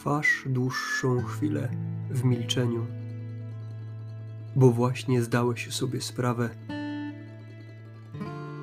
[0.00, 1.68] trwasz dłuższą chwilę
[2.10, 2.86] w milczeniu,
[4.56, 6.50] bo właśnie zdałeś sobie sprawę,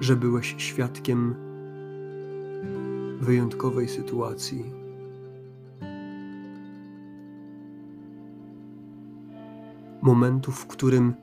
[0.02, 1.36] że byłeś świadkiem
[3.20, 4.66] wyjątkowej sytuacji.
[10.02, 11.14] Momentu, w którym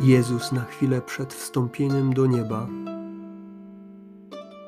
[0.00, 2.68] Jezus na chwilę przed wstąpieniem do nieba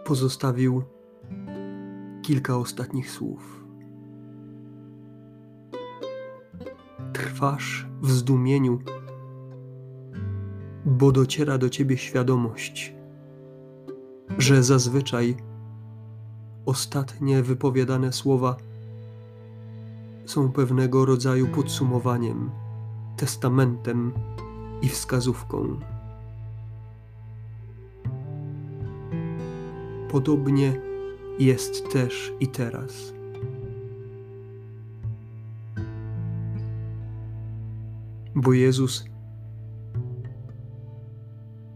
[0.04, 0.82] pozostawił
[2.23, 3.66] kilka ostatnich słów.
[7.16, 8.79] Trwasz w zdumieniu,
[10.84, 12.95] bo dociera do ciebie świadomość,
[14.38, 15.37] że zazwyczaj
[16.66, 18.57] ostatnie wypowiadane słowa
[20.27, 22.51] są pewnego rodzaju podsumowaniem,
[23.16, 24.12] testamentem
[24.83, 25.80] i wskazówką.
[30.10, 30.80] Podobnie
[31.38, 33.15] jest też i teraz.
[38.47, 39.05] Bo Jezus,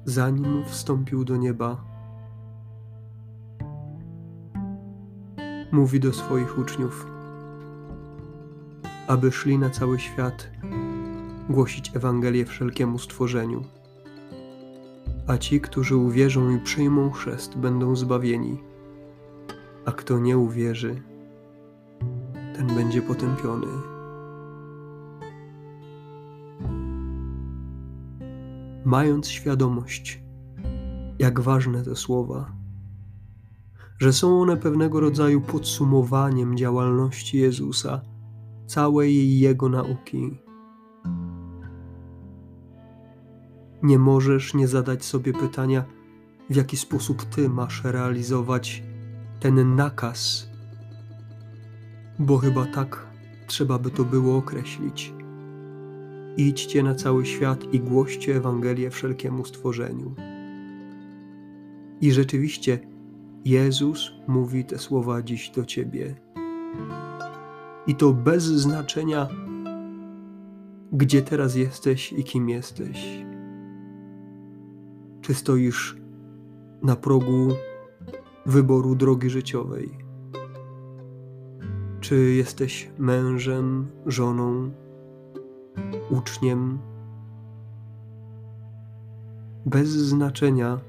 [0.04, 1.84] zanim wstąpił do nieba,
[5.72, 7.06] mówi do swoich uczniów,
[9.06, 10.50] aby szli na cały świat
[11.48, 13.64] głosić Ewangelię wszelkiemu stworzeniu.
[15.26, 18.62] A ci, którzy uwierzą i przyjmą chrzest, będą zbawieni,
[19.84, 21.02] a kto nie uwierzy,
[22.56, 23.99] ten będzie potępiony.
[28.84, 30.22] Mając świadomość,
[31.18, 32.52] jak ważne te słowa,
[33.98, 38.00] że są one pewnego rodzaju podsumowaniem działalności Jezusa,
[38.66, 40.40] całej Jego nauki
[43.82, 45.84] Nie możesz nie zadać sobie pytania,
[46.50, 48.82] w jaki sposób ty masz realizować
[49.40, 50.48] ten nakaz,
[52.18, 53.06] bo chyba tak
[53.46, 55.19] trzeba by to było określić.
[56.36, 60.14] Idźcie na cały świat i głoście Ewangelię wszelkiemu stworzeniu.
[62.00, 62.78] I rzeczywiście
[63.44, 66.14] Jezus mówi te słowa dziś do ciebie.
[67.86, 69.28] I to bez znaczenia,
[70.92, 73.24] gdzie teraz jesteś i kim jesteś.
[75.20, 75.96] Czy stoisz
[76.82, 77.48] na progu
[78.46, 79.90] wyboru drogi życiowej?
[82.00, 84.70] Czy jesteś mężem, żoną,
[86.10, 86.78] uczniem?
[89.66, 90.80] Bez znaczenia,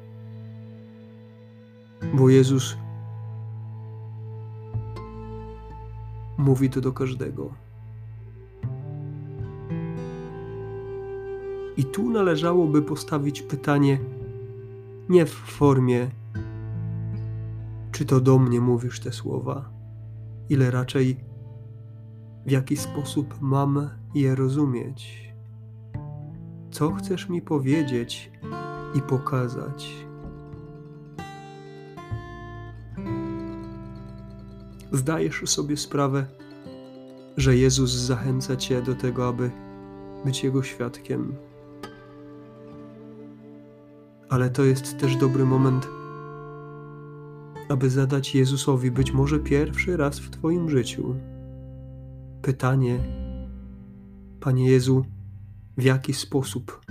[2.14, 2.78] bo Jezus
[6.38, 7.54] mówi to do każdego.
[11.78, 14.00] I tu należałoby postawić pytanie,
[15.10, 16.10] nie w formie,
[17.92, 19.70] czy to do mnie mówisz te słowa,
[20.50, 21.31] ile raczej
[22.46, 25.34] w jaki sposób mam je rozumieć.
[26.72, 28.32] Co chcesz mi powiedzieć
[28.96, 30.06] i pokazać?
[34.92, 36.26] Zdajesz sobie sprawę,
[37.38, 39.52] że Jezus zachęca Cię do tego, aby
[40.26, 41.36] być Jego świadkiem
[44.32, 45.88] ale to jest też dobry moment,
[47.70, 51.16] aby zadać Jezusowi być może pierwszy raz w Twoim życiu
[52.42, 53.00] pytanie:
[54.40, 55.06] Panie Jezu,
[55.78, 56.82] w jaki sposób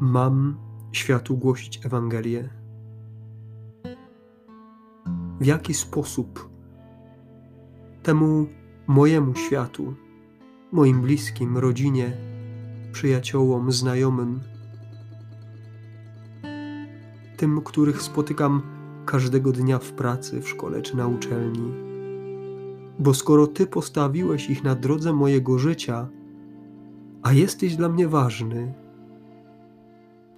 [0.00, 0.56] mam
[0.92, 2.48] światu głosić Ewangelię?
[5.40, 6.50] W jaki sposób
[8.02, 8.46] temu
[8.86, 9.94] mojemu światu,
[10.72, 12.16] moim bliskim, rodzinie,
[12.92, 14.40] przyjaciołom, znajomym,
[17.36, 18.62] tym, których spotykam
[19.06, 21.87] każdego dnia w pracy, w szkole czy na uczelni.
[22.98, 26.08] Bo skoro Ty postawiłeś ich na drodze mojego życia,
[27.22, 28.74] a jesteś dla mnie ważny,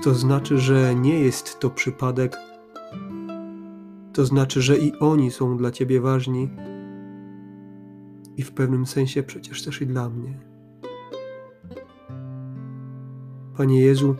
[0.02, 2.36] to znaczy, że nie jest to przypadek,
[4.12, 6.50] to znaczy, że i oni są dla Ciebie ważni
[8.36, 10.38] i w pewnym sensie przecież też i dla mnie.
[13.56, 14.16] Panie Jezu,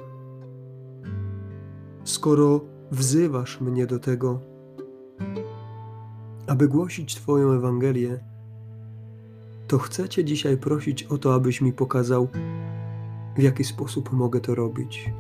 [2.05, 2.61] skoro
[2.91, 4.41] wzywasz mnie do tego,
[6.47, 8.30] aby głosić Twoją Ewangelię,
[9.71, 12.29] to chcę Cię dzisiaj prosić o to, abyś mi pokazał,
[13.37, 15.13] w jaki sposób mogę to robić.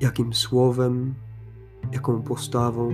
[0.00, 1.14] Jakim słowem,
[1.92, 2.92] jaką postawą.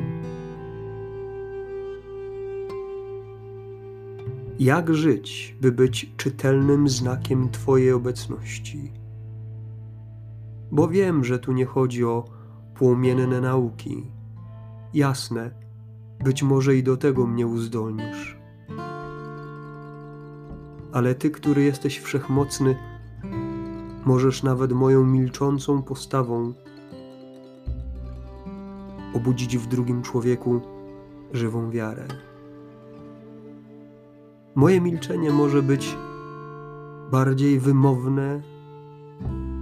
[4.58, 8.92] Jak żyć, by być czytelnym znakiem Twojej obecności?
[10.72, 12.24] Bo wiem, że tu nie chodzi o
[12.74, 14.10] płomienne nauki.
[14.94, 15.50] Jasne,
[16.24, 18.33] być może i do tego mnie uzdolnisz.
[20.94, 22.76] Ale Ty, który jesteś wszechmocny,
[24.04, 26.54] możesz nawet moją milczącą postawą
[29.14, 30.60] obudzić w drugim człowieku
[31.32, 32.06] żywą wiarę.
[34.54, 35.96] Moje milczenie może być
[37.10, 38.42] bardziej wymowne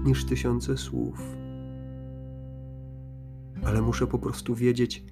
[0.05, 1.23] niż tysiące słów,
[3.65, 5.05] ale muszę po prostu wiedzieć,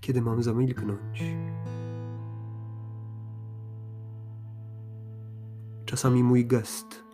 [0.00, 1.45] kiedy mam zamilknąć.
[5.96, 7.04] Czasami mój gest,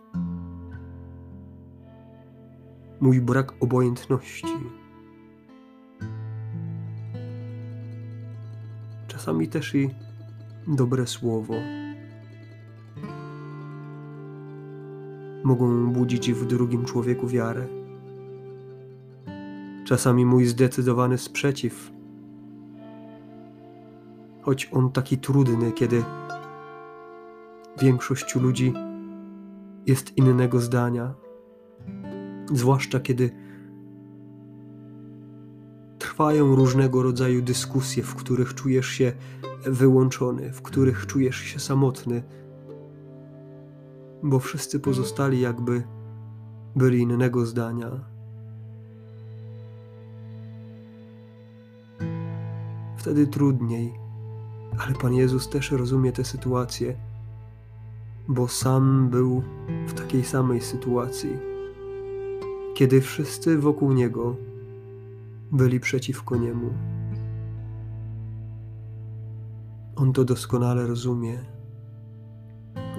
[3.01, 4.47] mój brak obojętności,
[9.07, 9.89] czasami też i
[10.67, 11.53] dobre słowo.
[15.43, 17.67] Mogą budzić w drugim człowieku wiarę.
[19.85, 21.91] Czasami mój zdecydowany sprzeciw,
[24.41, 26.03] choć on taki trudny, kiedy
[27.81, 28.73] większość ludzi
[29.85, 31.13] jest innego zdania,
[32.53, 33.31] zwłaszcza kiedy
[35.99, 39.13] trwają różnego rodzaju dyskusje, w których czujesz się
[39.65, 42.23] wyłączony, w których czujesz się samotny,
[44.23, 45.83] bo wszyscy pozostali jakby
[46.75, 47.89] byli innego zdania.
[52.97, 53.93] Wtedy trudniej,
[54.77, 56.97] ale Pan Jezus też rozumie tę sytuację,
[58.27, 59.43] bo sam był
[59.87, 61.37] w takiej samej sytuacji,
[62.73, 64.35] kiedy wszyscy wokół Niego
[65.51, 66.69] byli przeciwko Niemu.
[69.95, 71.39] On to doskonale rozumie.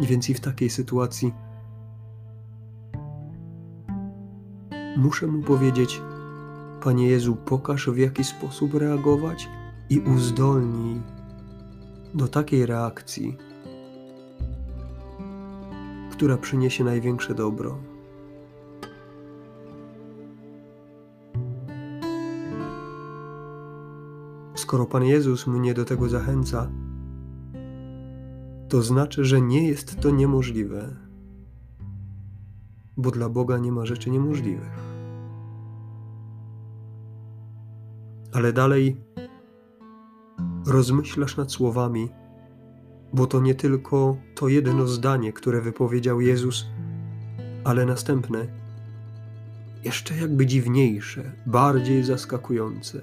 [0.00, 1.32] Więc i w takiej sytuacji
[4.96, 6.02] muszę mu powiedzieć:
[6.82, 9.48] Panie Jezu, pokaż w jaki sposób reagować
[9.90, 11.00] i uzdolnij
[12.14, 13.36] do takiej reakcji,
[16.14, 17.78] która przyniesie największe dobro.
[24.54, 26.70] Skoro Pan Jezus mnie do tego zachęca,
[28.68, 30.96] to znaczy, że nie jest to niemożliwe,
[32.96, 34.78] bo dla Boga nie ma rzeczy niemożliwych.
[38.32, 38.96] Ale dalej
[40.66, 42.08] rozmyślasz nad słowami,
[43.14, 46.66] bo to nie tylko to jedno zdanie, które wypowiedział Jezus,
[47.64, 48.46] ale następne,
[49.84, 53.00] jeszcze jakby dziwniejsze, bardziej zaskakujące.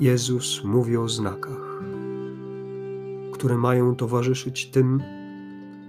[0.00, 1.82] Jezus mówi o znakach,
[3.32, 5.02] które mają towarzyszyć tym,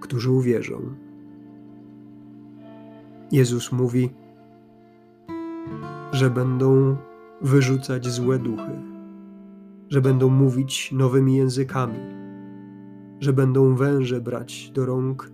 [0.02, 0.82] którzy uwierzą.
[3.32, 4.10] Jezus mówi,
[6.12, 6.98] że będą
[7.42, 8.82] wyrzucać złe duchy,
[9.90, 12.23] że będą mówić nowymi językami,
[13.24, 15.32] że będą węże brać do rąk,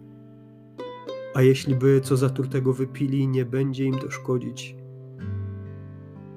[1.33, 4.75] a jeśli by co zatrutego wypili, nie będzie im to szkodzić.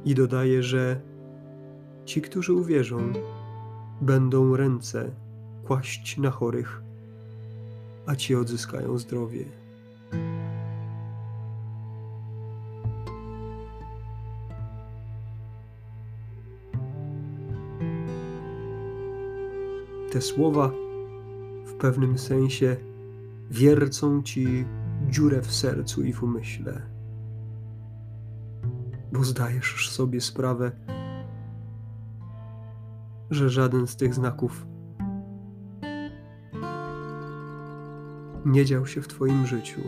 [0.04, 1.00] I dodaje, że
[2.04, 3.12] Ci, którzy uwierzą,
[4.00, 5.10] będą ręce
[5.66, 6.82] kłaść na chorych,
[8.06, 9.44] a ci odzyskają zdrowie.
[20.12, 20.81] Te słowa
[21.82, 22.77] pewnym sensie
[23.51, 24.65] wiercą ci
[25.08, 26.82] dziurę w sercu i w umyśle,
[29.12, 30.72] bo zdajesz sobie sprawę,
[33.31, 34.67] że żaden z tych znaków
[38.44, 39.81] nie dział się w Twoim życiu.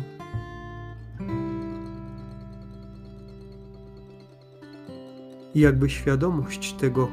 [5.54, 7.08] I jakby świadomość tego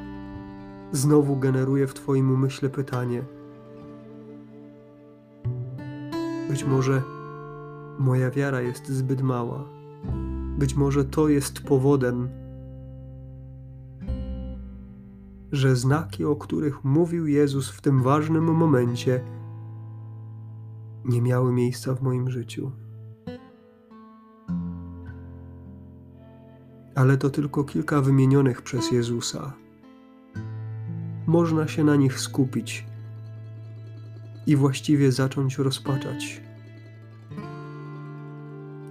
[0.91, 3.23] znowu generuje w Twoim umyśle pytanie:
[6.51, 7.01] Być może
[7.99, 9.63] moja wiara jest zbyt mała.
[10.57, 12.29] Być może to jest powodem,
[15.51, 19.23] że znaki, o których mówił Jezus w tym ważnym momencie,
[21.05, 22.71] nie miały miejsca w moim życiu.
[26.95, 29.53] Ale to tylko kilka wymienionych przez Jezusa.
[31.27, 32.90] Można się na nich skupić
[34.47, 36.41] i właściwie zacząć rozpaczać.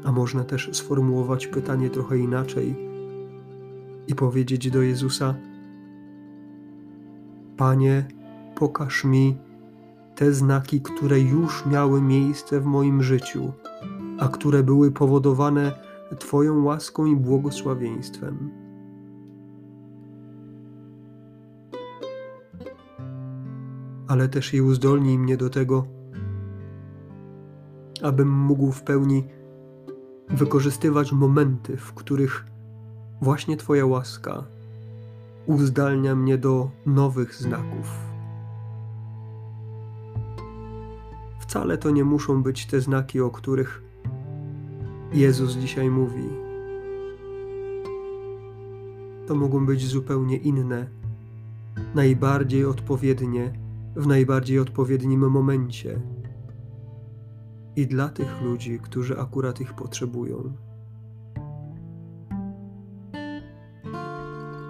[0.05, 2.77] A można też sformułować pytanie trochę inaczej
[4.09, 5.35] i powiedzieć do Jezusa:
[7.57, 8.09] Panie,
[8.55, 9.37] pokaż mi
[10.17, 13.53] te znaki, które już miały miejsce w moim życiu,
[14.19, 15.73] a które były powodowane
[16.19, 18.51] Twoją łaską i błogosławieństwem.
[24.11, 25.87] Ale też i uzdolnij mnie do tego,
[28.03, 29.25] abym mógł w pełni
[30.29, 32.47] wykorzystywać momenty, w których
[33.23, 34.45] właśnie Twoja łaska
[35.47, 37.91] uzdalnia mnie do nowych znaków.
[41.41, 43.83] Wcale to nie muszą być te znaki, o których
[45.13, 46.25] Jezus dzisiaj mówi.
[49.27, 50.89] To mogą być zupełnie inne,
[51.95, 56.01] najbardziej odpowiednie, w najbardziej odpowiednim momencie.
[57.77, 60.53] I dla tych ludzi, którzy akurat ich potrzebują.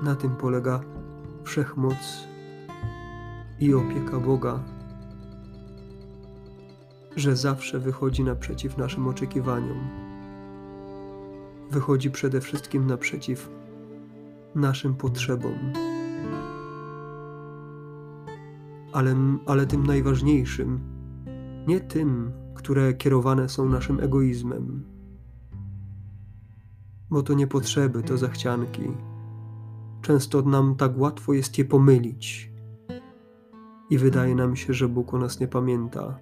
[0.02, 0.80] Na tym polega
[1.44, 2.28] wszechmoc
[3.60, 4.64] i opieka Boga
[7.16, 9.88] że zawsze wychodzi naprzeciw naszym oczekiwaniom.
[11.70, 13.50] Wychodzi przede wszystkim naprzeciw
[14.54, 15.89] naszym potrzebom.
[18.92, 19.14] Ale,
[19.46, 20.80] ale tym najważniejszym,
[21.66, 24.84] nie tym, które kierowane są naszym egoizmem.
[27.10, 28.82] Bo to nie potrzeby, to zachcianki.
[30.02, 32.50] Często nam tak łatwo jest je pomylić.
[33.90, 36.18] I wydaje nam się, że Bóg o nas nie pamięta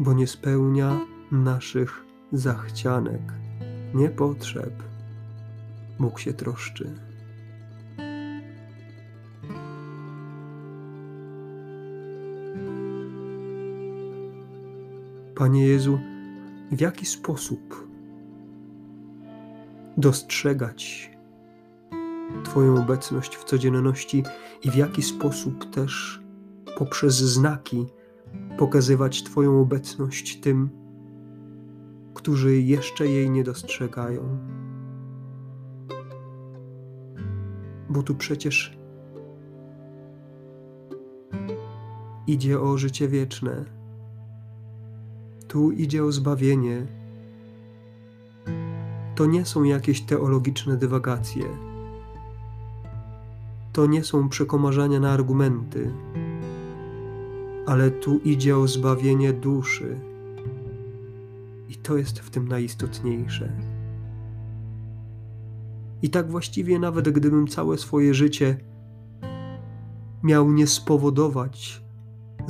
[0.00, 1.00] bo nie spełnia
[1.32, 3.32] naszych zachcianek,
[3.94, 4.82] nie potrzeb.
[5.98, 7.09] Bóg się troszczy.
[15.40, 15.98] Panie Jezu,
[16.72, 17.88] w jaki sposób
[19.96, 21.10] dostrzegać
[22.44, 24.24] Twoją obecność w codzienności
[24.64, 26.22] i w jaki sposób też
[26.78, 27.86] poprzez znaki
[28.58, 30.70] pokazywać Twoją obecność tym,
[32.14, 34.38] którzy jeszcze jej nie dostrzegają.
[37.88, 38.78] Bo tu przecież
[42.26, 43.79] idzie o życie wieczne.
[45.50, 46.86] Tu idzie o zbawienie.
[49.14, 51.44] To nie są jakieś teologiczne dywagacje.
[53.72, 55.92] To nie są przekomarzania na argumenty
[57.70, 60.00] ale tu idzie o zbawienie duszy.
[61.68, 63.52] I to jest w tym najistotniejsze.
[66.02, 68.56] I tak właściwie, nawet gdybym całe swoje życie
[70.22, 71.79] miał nie spowodować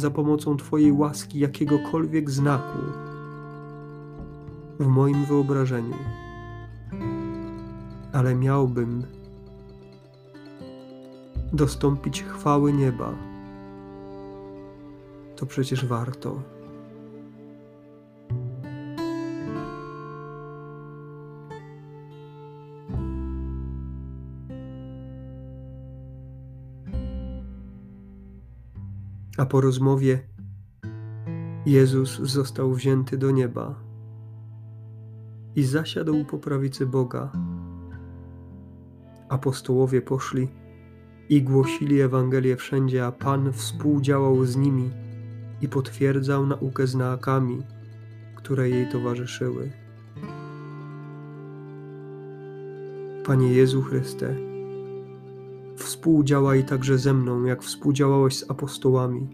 [0.00, 2.78] za pomocą Twojej łaski jakiegokolwiek znaku
[4.78, 5.96] w moim wyobrażeniu,
[8.12, 9.02] ale miałbym
[11.52, 13.14] dostąpić chwały nieba
[15.40, 16.42] to przecież warto.
[29.40, 30.20] A po rozmowie
[31.66, 33.74] Jezus został wzięty do nieba
[35.56, 37.32] i zasiadł po prawicy Boga.
[39.28, 40.48] Apostołowie poszli
[41.28, 44.90] i głosili Ewangelię wszędzie, a Pan współdziałał z nimi
[45.60, 47.62] i potwierdzał naukę znakami,
[48.36, 49.72] które jej towarzyszyły.
[53.26, 54.36] Panie Jezu Chryste,
[56.00, 59.28] współdziałaj także ze mną, jak współdziałałeś z apostołami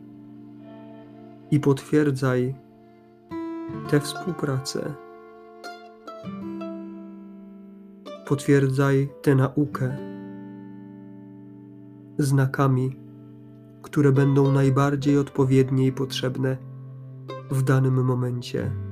[1.51, 2.55] i potwierdzaj
[3.91, 4.95] tę współpracę.
[8.29, 9.97] Potwierdzaj tę naukę
[12.19, 12.97] znakami,
[13.83, 16.57] które będą najbardziej odpowiednie i potrzebne
[17.51, 18.86] w danym momencie.